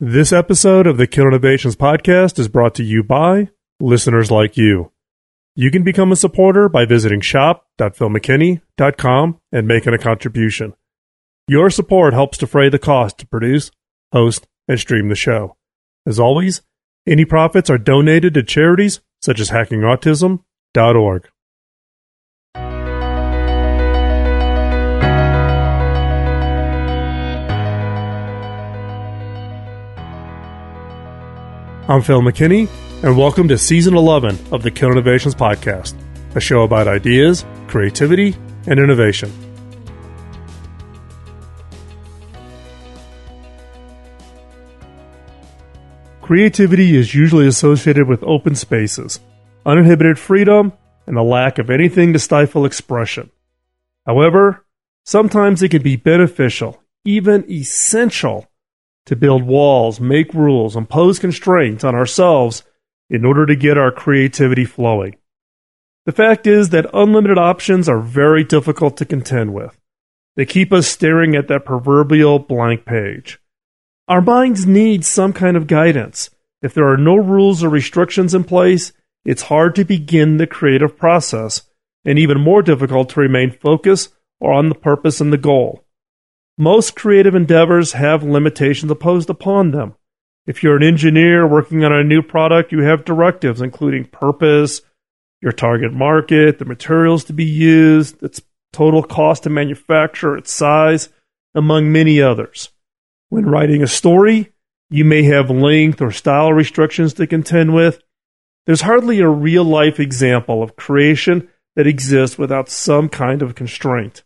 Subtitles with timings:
[0.00, 4.90] This episode of the Killer Innovations podcast is brought to you by listeners like you.
[5.54, 10.74] You can become a supporter by visiting shop.philmckinney.com and making a contribution.
[11.46, 13.70] Your support helps defray the cost to produce,
[14.12, 15.56] host, and stream the show.
[16.04, 16.62] As always,
[17.06, 21.28] any profits are donated to charities such as hackingautism.org.
[31.86, 32.66] I'm Phil McKinney,
[33.02, 35.94] and welcome to Season 11 of the Killer Innovations Podcast,
[36.34, 38.34] a show about ideas, creativity,
[38.66, 39.30] and innovation.
[46.22, 49.20] Creativity is usually associated with open spaces,
[49.66, 50.72] uninhibited freedom,
[51.06, 53.30] and a lack of anything to stifle expression.
[54.06, 54.64] However,
[55.04, 58.48] sometimes it can be beneficial, even essential,
[59.06, 62.62] to build walls, make rules, impose constraints on ourselves
[63.10, 65.16] in order to get our creativity flowing.
[66.06, 69.78] The fact is that unlimited options are very difficult to contend with.
[70.36, 73.38] They keep us staring at that proverbial blank page.
[74.08, 76.30] Our minds need some kind of guidance.
[76.60, 78.92] If there are no rules or restrictions in place,
[79.24, 81.62] it's hard to begin the creative process,
[82.04, 85.83] and even more difficult to remain focused or on the purpose and the goal.
[86.56, 89.96] Most creative endeavors have limitations imposed upon them.
[90.46, 94.82] If you're an engineer working on a new product, you have directives including purpose,
[95.40, 98.40] your target market, the materials to be used, its
[98.72, 101.08] total cost to manufacture, its size,
[101.54, 102.70] among many others.
[103.30, 104.52] When writing a story,
[104.90, 108.00] you may have length or style restrictions to contend with.
[108.66, 114.22] There's hardly a real life example of creation that exists without some kind of constraint.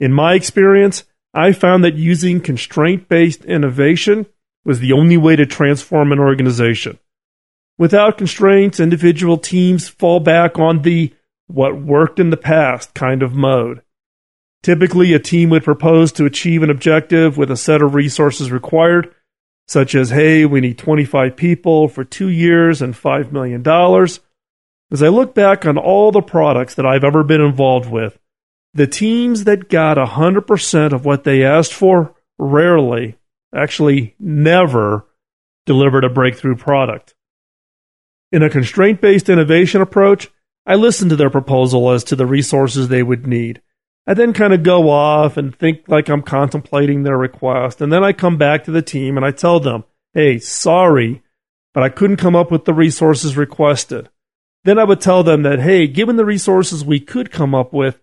[0.00, 4.26] In my experience, I found that using constraint based innovation
[4.64, 6.98] was the only way to transform an organization.
[7.78, 11.12] Without constraints, individual teams fall back on the
[11.46, 13.82] what worked in the past kind of mode.
[14.62, 19.12] Typically, a team would propose to achieve an objective with a set of resources required,
[19.66, 23.66] such as, hey, we need 25 people for two years and $5 million.
[24.92, 28.18] As I look back on all the products that I've ever been involved with,
[28.74, 33.16] the teams that got 100% of what they asked for rarely,
[33.54, 35.06] actually never,
[35.66, 37.14] delivered a breakthrough product.
[38.30, 40.30] In a constraint based innovation approach,
[40.64, 43.60] I listen to their proposal as to the resources they would need.
[44.06, 47.80] I then kind of go off and think like I'm contemplating their request.
[47.80, 49.84] And then I come back to the team and I tell them,
[50.14, 51.22] hey, sorry,
[51.74, 54.08] but I couldn't come up with the resources requested.
[54.64, 58.00] Then I would tell them that, hey, given the resources we could come up with,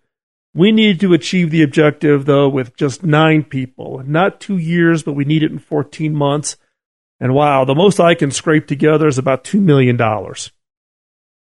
[0.54, 4.02] we need to achieve the objective, though, with just nine people.
[4.04, 6.56] Not two years, but we need it in 14 months.
[7.20, 10.00] And wow, the most I can scrape together is about $2 million.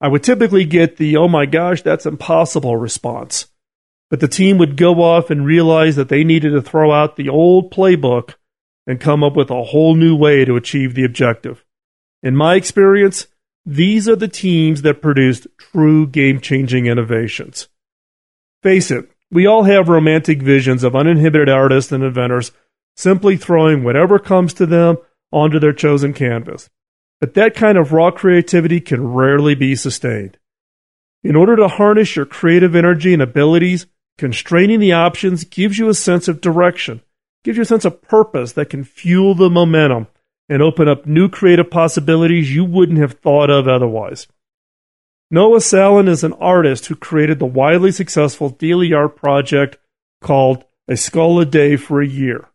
[0.01, 3.47] I would typically get the, oh my gosh, that's impossible response.
[4.09, 7.29] But the team would go off and realize that they needed to throw out the
[7.29, 8.35] old playbook
[8.85, 11.63] and come up with a whole new way to achieve the objective.
[12.21, 13.27] In my experience,
[13.65, 17.69] these are the teams that produced true game changing innovations.
[18.61, 22.51] Face it, we all have romantic visions of uninhibited artists and inventors
[22.95, 24.97] simply throwing whatever comes to them
[25.31, 26.69] onto their chosen canvas.
[27.21, 30.37] But that kind of raw creativity can rarely be sustained.
[31.23, 33.87] In order to harness your creative energy and abilities,
[34.17, 37.01] constraining the options gives you a sense of direction,
[37.43, 40.07] gives you a sense of purpose that can fuel the momentum
[40.49, 44.27] and open up new creative possibilities you wouldn't have thought of otherwise.
[45.31, 49.78] Noah Scalin is an artist who created the widely successful daily art project
[50.22, 52.50] called A Skull a Day for a Year.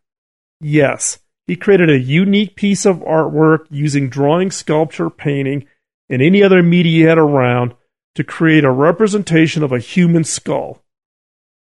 [0.59, 5.65] Yes, he created a unique piece of artwork using drawing, sculpture, painting,
[6.09, 7.75] and any other media he had around
[8.15, 10.83] to create a representation of a human skull.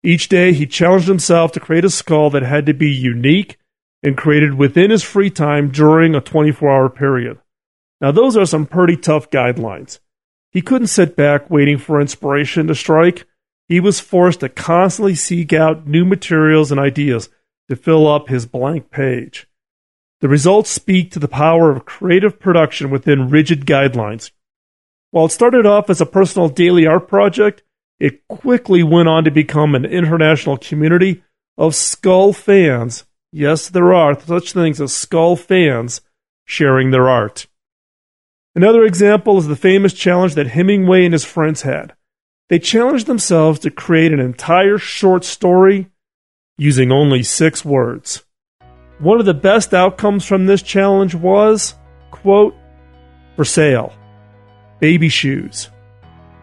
[0.03, 3.57] Each day, he challenged himself to create a skull that had to be unique
[4.03, 7.39] and created within his free time during a 24 hour period.
[7.99, 9.99] Now, those are some pretty tough guidelines.
[10.51, 13.25] He couldn't sit back waiting for inspiration to strike.
[13.67, 17.29] He was forced to constantly seek out new materials and ideas
[17.69, 19.47] to fill up his blank page.
[20.19, 24.31] The results speak to the power of creative production within rigid guidelines.
[25.11, 27.63] While it started off as a personal daily art project,
[27.99, 31.23] it quickly went on to become an international community
[31.57, 33.05] of skull fans.
[33.31, 36.01] Yes, there are such things as skull fans
[36.45, 37.47] sharing their art.
[38.53, 41.93] Another example is the famous challenge that Hemingway and his friends had.
[42.49, 45.89] They challenged themselves to create an entire short story
[46.57, 48.23] using only six words.
[48.99, 51.75] One of the best outcomes from this challenge was,
[52.11, 52.53] quote,
[53.37, 53.93] for sale,
[54.79, 55.69] baby shoes,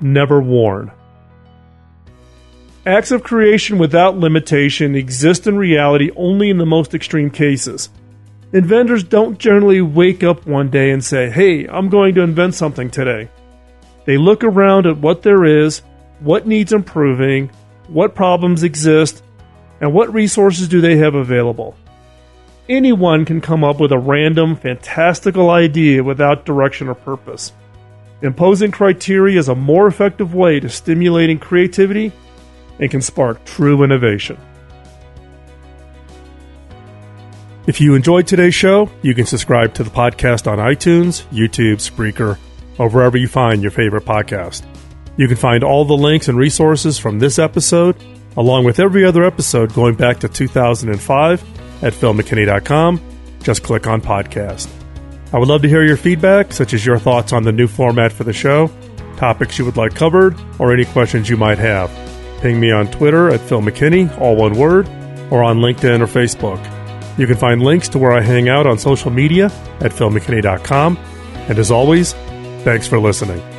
[0.00, 0.90] never worn.
[2.86, 7.90] Acts of creation without limitation exist in reality only in the most extreme cases.
[8.52, 12.90] Inventors don't generally wake up one day and say, hey, I'm going to invent something
[12.90, 13.28] today.
[14.06, 15.82] They look around at what there is,
[16.20, 17.50] what needs improving,
[17.88, 19.22] what problems exist,
[19.82, 21.76] and what resources do they have available.
[22.70, 27.52] Anyone can come up with a random, fantastical idea without direction or purpose.
[28.22, 32.12] Imposing criteria is a more effective way to stimulating creativity
[32.80, 34.38] and can spark true innovation.
[37.68, 42.38] If you enjoyed today's show, you can subscribe to the podcast on iTunes, YouTube, Spreaker,
[42.78, 44.64] or wherever you find your favorite podcast.
[45.18, 48.02] You can find all the links and resources from this episode,
[48.38, 53.02] along with every other episode going back to 2005 at philmckinney.com.
[53.42, 54.70] Just click on podcast.
[55.34, 58.12] I would love to hear your feedback, such as your thoughts on the new format
[58.12, 58.70] for the show,
[59.18, 61.90] topics you would like covered, or any questions you might have.
[62.40, 64.88] Ping me on Twitter at Phil McKinney, all one word,
[65.30, 66.77] or on LinkedIn or Facebook.
[67.18, 69.46] You can find links to where I hang out on social media
[69.80, 70.96] at philmckinney.com.
[71.48, 72.12] And as always,
[72.62, 73.57] thanks for listening.